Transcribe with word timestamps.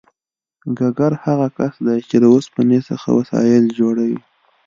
ګګر 0.77 1.13
هغه 1.23 1.47
کس 1.57 1.73
دی 1.85 1.99
چې 2.09 2.15
له 2.23 2.27
اوسپنې 2.33 2.79
څخه 2.89 3.07
وسایل 3.19 3.65
جوړوي 3.79 4.19